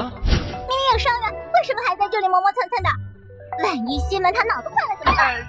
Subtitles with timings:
[0.00, 0.10] 明
[0.68, 2.88] 明有伤员，为什么还在这里磨磨蹭蹭的？
[3.62, 5.46] 万一西门他脑子坏了怎么办？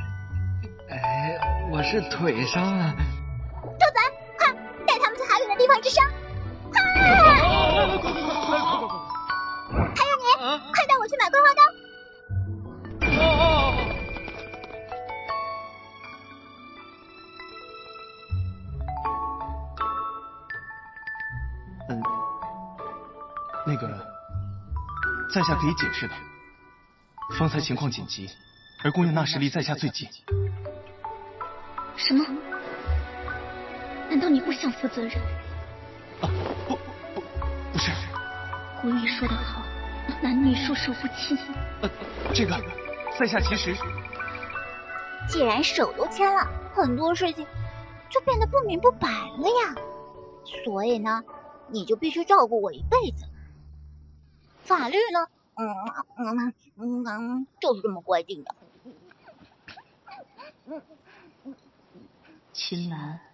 [0.89, 1.39] 哎，
[1.71, 2.93] 我是腿伤了。
[3.63, 4.01] 周仔，
[4.37, 4.53] 快
[4.85, 6.05] 带他们去还远的地方治伤。
[6.71, 6.81] 快！
[9.95, 10.25] 还有你，
[10.73, 11.61] 快带我去买桂花刀。
[21.89, 21.91] 嗯，
[23.65, 23.87] 那个，
[25.33, 26.13] 在下可以解释的。
[27.39, 28.29] 方才情况紧急，
[28.83, 30.07] 而姑娘那时离在下最近。
[31.95, 32.23] 什么？
[34.09, 35.11] 难道你不想负责任？
[36.21, 36.29] 啊，
[36.67, 36.75] 不
[37.15, 37.21] 不
[37.71, 37.91] 不是。
[38.79, 39.63] 古语说得好，
[40.21, 41.35] 男女授受不亲。
[41.81, 41.89] 呃，
[42.31, 42.55] 这个，
[43.17, 43.75] 在下其实……
[45.27, 47.47] 既然手都牵了，很多事情
[48.07, 49.81] 就变得不明不白了呀。
[50.63, 51.23] 所以呢，
[51.71, 53.25] 你就必须照顾我一辈子。
[54.63, 55.27] 法律呢？
[55.55, 55.67] 嗯
[56.17, 58.55] 嗯嗯嗯，就是这么规定的。
[62.53, 63.32] 秦岚。